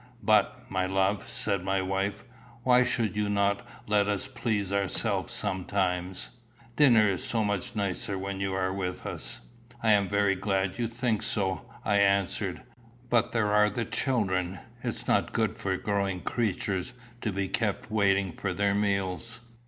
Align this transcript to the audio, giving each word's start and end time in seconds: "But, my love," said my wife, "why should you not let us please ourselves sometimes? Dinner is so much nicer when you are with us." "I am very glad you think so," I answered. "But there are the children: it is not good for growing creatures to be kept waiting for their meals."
"But, 0.23 0.65
my 0.67 0.87
love," 0.87 1.29
said 1.29 1.63
my 1.63 1.79
wife, 1.83 2.23
"why 2.63 2.83
should 2.83 3.15
you 3.15 3.29
not 3.29 3.61
let 3.85 4.07
us 4.07 4.27
please 4.27 4.73
ourselves 4.73 5.31
sometimes? 5.31 6.31
Dinner 6.75 7.07
is 7.07 7.23
so 7.23 7.43
much 7.45 7.75
nicer 7.75 8.17
when 8.17 8.39
you 8.39 8.51
are 8.55 8.73
with 8.73 9.05
us." 9.05 9.41
"I 9.83 9.91
am 9.91 10.09
very 10.09 10.33
glad 10.33 10.79
you 10.79 10.87
think 10.87 11.21
so," 11.21 11.69
I 11.85 11.97
answered. 11.97 12.63
"But 13.11 13.31
there 13.31 13.51
are 13.53 13.69
the 13.69 13.85
children: 13.85 14.57
it 14.81 14.87
is 14.87 15.07
not 15.07 15.33
good 15.33 15.59
for 15.59 15.77
growing 15.77 16.21
creatures 16.21 16.93
to 17.21 17.31
be 17.31 17.47
kept 17.47 17.91
waiting 17.91 18.31
for 18.31 18.53
their 18.53 18.73
meals." 18.73 19.39